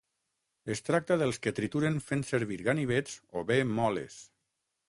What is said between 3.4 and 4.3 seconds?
bé moles.